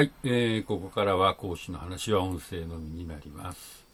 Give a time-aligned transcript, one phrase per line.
[0.00, 3.84] はい、えー、ここからは講師の話は音声のみになります。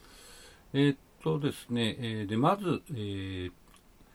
[0.72, 3.52] えーっとですね、えーでまず、えー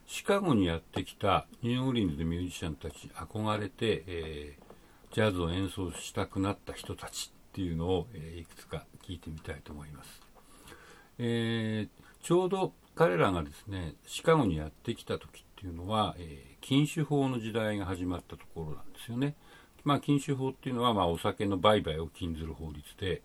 [0.08, 10.22] シカゴにやってきたニューオーリンズでミュージシャンたち憧れて、えージャズを演奏したくなった人たちっていうのを、えーいくつか聞いてみたいと思います。
[11.20, 19.36] えーちょうど彼らがですねシカゴにやってきた時っていうのは、えー禁酒法の時代が始まったところなんですよね。
[19.84, 23.22] まあ、禁酒法っていうのは、まあ、お酒の売買を禁ずる法律で、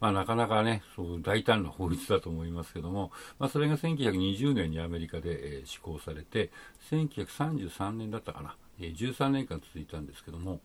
[0.00, 6.50] まあ、なかなかね、そう大胆な法律だと思いますけども、まあ、それが1920年にアメリカで、えー施行されて、
[6.90, 10.60] 1933年だったかな、えー13年間続いたんですけども、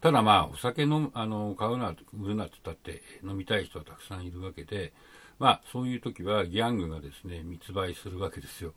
[0.00, 4.92] ただまあ、お酒のあの買うな、売るなって言ったって、飲みたい人はたくさんいるわけで、
[5.38, 8.74] まあ、そういう時はギャングがですね、密売するわけですよ。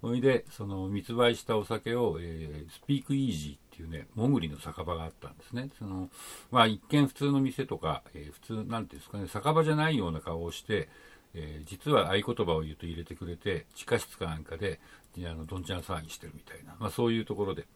[0.00, 5.70] それで、その密売したお酒を、えースピークイージーっていうね、もぐりの酒場があったんですね。
[5.78, 6.10] その、
[6.50, 10.88] まあ一見普通の店とか、えー普通、なんていうんですかね、酒場じゃないような顔をして、
[11.34, 14.80] えー実は合言葉を言うと入れてくれて、地下室かなんかで、
[15.18, 17.66] あの、どんちゃん騒ぎしてるみたいな、まあそういうところで。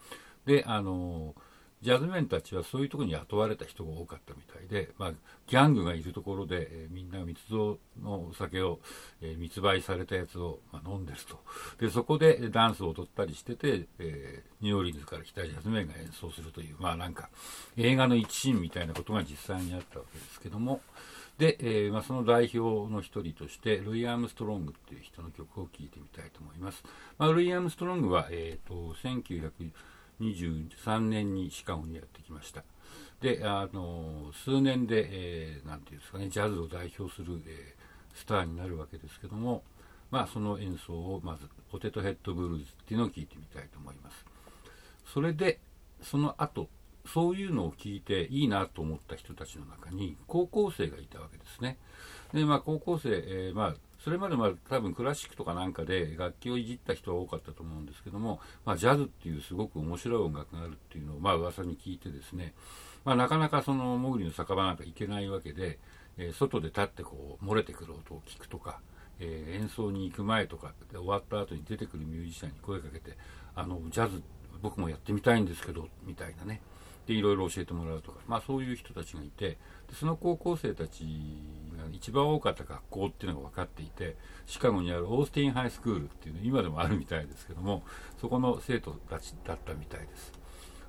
[0.44, 1.36] で、あの
[1.82, 5.12] ジャズメンたちはそういうところに雇われた人が多かったみたいで、まあ、
[5.48, 8.78] ギャングがいるところで、えーみんな密造のお酒を、
[9.20, 11.40] えー密売されたやつを、まあ、飲んでると。
[11.78, 17.28] で、そこでダンスを踊ったりしてて、えーニューオーリンズから来たジャズメンが演奏するという、まあなんか、
[17.76, 20.80] 映画の一シーンみたいなことが実際にあったわけですけども、
[21.38, 26.84] で、えーまあ、その代表の一人として、ルイ・アームストロングっていう人の曲を聴いてみたいと思います。
[27.18, 28.94] まあ、ルイ・アームストロングは、えー、と
[30.20, 32.64] 23年にシカゴにやってきました。
[33.20, 37.82] で、あの数年で、えーていうんですかね、ジャズを代表する、えー
[38.14, 39.62] スターになるわけですけども、
[40.10, 44.26] まあ、その演奏をまず、ポテトヘッドブルーズっていうのを聴いてみたいと思います。
[45.06, 45.58] それで、
[46.02, 46.68] その後、
[47.06, 51.78] そういうのを聞いていいなと思った人たちの中に高校生がいたわけですね。
[52.32, 62.52] で、まあ高校生、えーまあそれまでまあ多分クラシックとかなんかで楽器をいじった人は多かったと思うんですけども、まあジャズっていうすごく面白い音楽があるっていうのをまあ噂に聞いてですね、
[63.04, 65.78] まあなかなかそのモグリの酒場なんか行けないわけで、
[66.18, 68.80] えー外で立ってこう漏れてくる音を聞くとか、
[69.20, 73.16] えー演奏に行く前とかで終わった後に出てくるミュージシャンに声かけて、
[73.54, 74.20] あの、ジャズ
[74.62, 76.60] 僕もやってみたいんですけど、みたいなね。
[77.06, 79.58] で、いろいろ教えてもらうとか、まあそういう人たちがいて、で
[79.94, 81.04] その高校生たち
[81.76, 87.82] が一番多かった学校っていうのが分かっていて、シカゴにあるオースティンハイスクールっていうの今でもあるみたいですけども、
[88.20, 90.32] そこの生徒たちだったみたいです。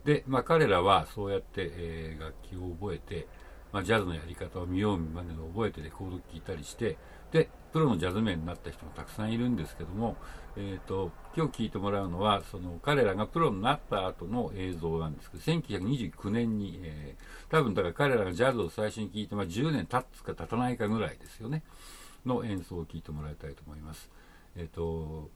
[0.05, 3.27] で、まあ彼らはそうやって、えー楽器を覚えて、
[3.71, 6.95] まあ、ジャズのやり方を見よう見まねの覚えてレコード聴いたりして、
[7.33, 10.15] で、プロのジャズメンになった人もたくさんいるんですけども、
[10.55, 21.61] えっ、と、今日聞いてもらうのは、その彼らがプロになった後の映像なんですけど、1929年に、えー多分だから彼らがジャズを最初に聴いて、まあ、10年経つか経たないかぐらいですよね、
[22.25, 24.09] の演奏を聴いてもらいたいと思います。
[24.55, 25.29] えっ、と、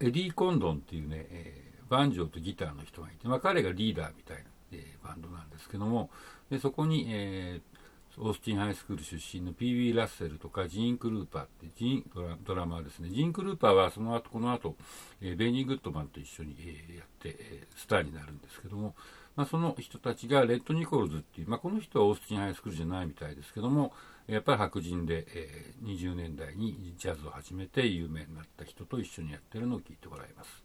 [0.00, 6.08] エディ・コンドンっていうね、えーバンジョーとギターの人がいて、まあ、彼がリーダーみたいな、えーバンドなんですけども、
[6.50, 7.83] でそこに、えー
[8.18, 9.92] オースティンハイスクール出身の P.B.
[9.92, 13.08] ラッセルとかジーン・クルーパーってジーンドラドラマーですね。
[13.10, 14.76] ジーン・クルーパーはその後、この後、
[15.20, 18.94] えーベニー・グッドマンと一緒に、えやって、えスターになるんですけども、
[19.34, 23.92] まあ、その人たちがレッド・ニコルズっていう、まあ、この人はオースティンハイスクールじゃないみたいですけども、
[24.28, 30.62] やっぱり白人で、えー20年代にジャズを始めて有名になった人と一緒にやってるのを聞いてもらいます。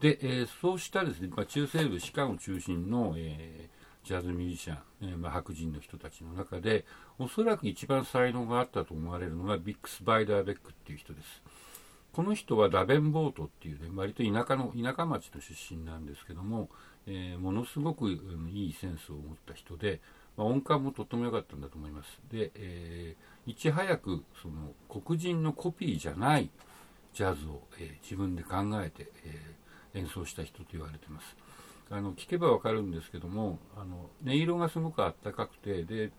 [0.00, 6.84] で、えーそうしたですね、まあ、中西部シカゴ中心の、えージャズミュージシャン、えーまあ、白人の人たちの中で、
[7.18, 11.42] おそらく一番才能があったと思われるのがビックス・バイダーベックっていう人です。
[12.12, 16.68] この人はダベンボートっていうね、割と田舎の、田舎町の出身なんですけども、
[17.06, 20.00] えーものすごく、いいセンスを持った人で、
[20.36, 22.20] まあ、音感もとっても良かったんだと思います。
[22.30, 26.50] で、えーいち早く、その、黒人のコピーじゃない
[27.12, 29.54] ジャズを、えー自分で考えて、え
[29.94, 31.36] 演奏した人と言われてます。
[31.90, 36.10] あの聞けばわかるんですけどもあの音色がすごくあったかくてで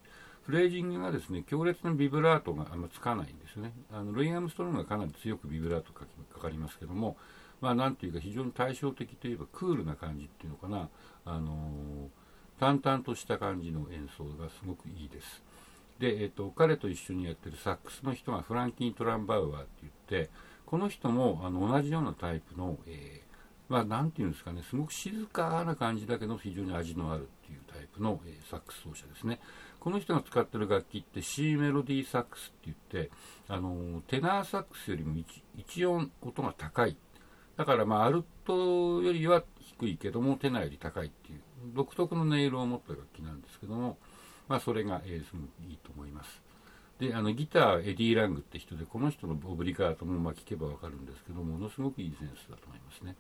[0.44, 3.74] フレージングがですね強烈なビブラートがあんまつかないんですね。
[3.92, 6.06] あのルイ・アムストロングがかなり強くビブラートか
[6.40, 7.18] かりますけども
[7.62, 10.90] まあなんていうか非常に対照的といえばクールな感じっていうのかな。
[11.26, 12.10] あの
[12.60, 15.44] 淡々とした感じの演奏がすごくいいです。
[16.00, 19.94] で、えっと彼と一緒にやってるサックスの人がフランキー・トランバウアーって言っ
[20.28, 20.30] て
[20.66, 23.25] この人もあの同じようなタイプの、えー
[23.68, 29.40] まあ、なんていうんですかね、すごく静かな感じだけど、非常に味のあるっていうタイプの、えサックス奏者ですね。
[29.80, 32.78] この人が使ってる楽器って C メロディーサックスって言っ
[33.08, 33.12] て、
[33.48, 36.98] あのテナーサックスよりも一一音音が高い。
[37.58, 41.42] だから、まあ、アルトよりは低いけども、テナーより高いっていう、
[41.74, 43.98] 独特の音色を持った楽器なんですけども、
[44.48, 46.46] まあ、それが、えー、すごくいいと思います。
[47.00, 53.16] であのギターエディ・ラングって人でこの人のオブリガートもまあ聞けば分かるんですけどものすごくいいセンスだと思いますね。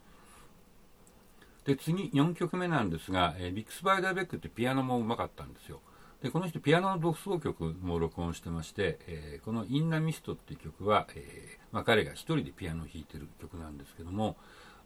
[1.65, 5.81] で次4曲目なんですが、えー、ビックス・バイダーベックってピアノもうまかったんですよ。
[6.21, 14.37] でこの人ピアノの独奏曲も録音してまして、えー、この「インナミスト」っていう曲は、えー、まあ、彼が1人でピアノを弾いてる曲なんですけども、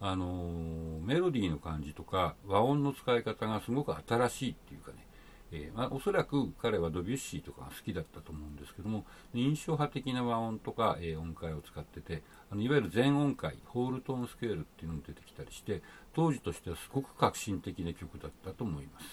[0.02, 5.06] あの、メロディーの感じとか和音の使い方がすごく新しいっていうかね、
[5.52, 15.82] えー、ま、おそらく彼はドビュッシーとかが好きだったと思うんですけども印象派的な和音とか、えー、音階を使っててあのいわゆる全音階ホールトーンスケールっていうのも出てきたりして
[16.14, 19.06] 当時としてはすごく革新的な曲だったと思います、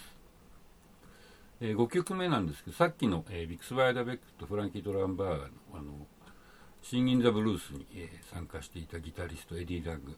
[1.61, 5.93] えー、5曲目なんですけどさっきの、えビックス・バイダベックとフランキー・トランバウアーのあの
[6.83, 10.17] シンギン・ザ・ブルースに、え参加していたギタリストエディ・ラング。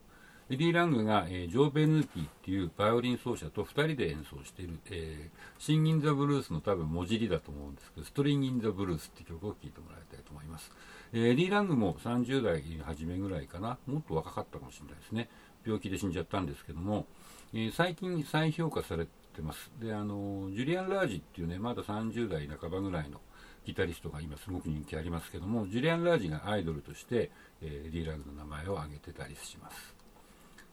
[0.50, 10.72] エディ・ラングが、えー、ジョー・ベヌーティっていうバイオリン奏者と2人で演奏している、えー、シンギン・ザ・ブルースの多分もじりだと思うんですけど、ストリンギン・ザ・ブルースって曲を聴いてもらいたいと思います。
[11.12, 15.28] えー、エディ・ラングも30代初めぐらいかな、もっと若かったかもしれないですね。
[15.66, 17.06] 病気で死んじゃったんですけども、
[17.52, 19.70] え、最近再評価されてます。
[19.78, 23.20] で、あの、ジュリアン・ラージっていうね、まだ30代半ばぐらいの
[23.66, 27.30] ギタリストが今すごく人気ありますけども、ジュリアン・ラージがアイドルとして、
[27.60, 29.97] えー、エディ・ラングの名前を挙げてたりします。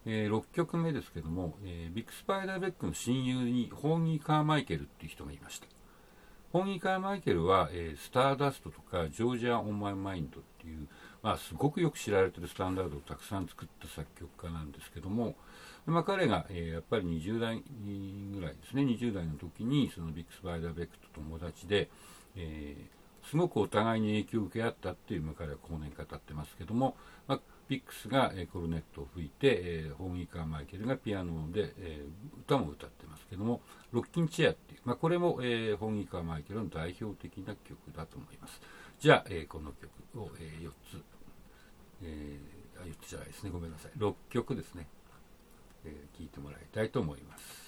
[0.05, 5.67] えー、6曲目ですけども、えー、ビッグスパイダーベックの親友にホーギー・カーマイケルっていう人がいました。
[6.53, 10.87] ホーギー・カーマイケルは、えー、スターダストとかジョージア・オン・マイ・マインドっていう、
[11.21, 15.35] まあ、すごくよく知られてるスタンダードをたくさん作った作曲家なんですけども、
[15.85, 17.61] まあ、彼が、えー、やっぱり20代
[18.33, 18.83] ぐらいですね。
[18.83, 21.89] 20代の時にそのビッグスパイダーベックと友達で、
[22.35, 26.95] えー、すごくお互いに影響を受け合ったっていう、彼は後年語ってますけども、
[27.27, 38.61] まあ、ピックスが、えコルネットを吹いて、えー、ホーギー・カーマイケルがピアノで、えー、歌も歌ってますけどもロッキンチェアっていう、まあ、これも、えー、ホーギー・カーマイケルの代表的な曲だと思います。
[38.99, 41.03] じゃあ、えー、この曲を、えー、4つ、
[42.03, 43.49] えー、あ4つじゃないですね。
[43.49, 43.91] ごめんなさい。
[43.97, 44.87] 6曲ですね、
[45.85, 47.64] えー、聴いてもらいたいと思います。